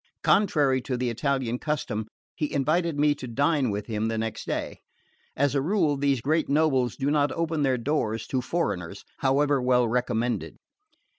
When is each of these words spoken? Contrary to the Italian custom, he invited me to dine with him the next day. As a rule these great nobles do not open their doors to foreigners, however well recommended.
Contrary 0.23 0.81
to 0.81 0.97
the 0.97 1.11
Italian 1.11 1.59
custom, 1.59 2.07
he 2.33 2.51
invited 2.51 2.97
me 2.97 3.13
to 3.13 3.27
dine 3.27 3.69
with 3.69 3.85
him 3.85 4.07
the 4.07 4.17
next 4.17 4.45
day. 4.47 4.79
As 5.37 5.53
a 5.53 5.61
rule 5.61 5.95
these 5.95 6.21
great 6.21 6.49
nobles 6.49 6.95
do 6.95 7.11
not 7.11 7.31
open 7.33 7.61
their 7.61 7.77
doors 7.77 8.25
to 8.29 8.41
foreigners, 8.41 9.05
however 9.19 9.61
well 9.61 9.87
recommended. 9.87 10.55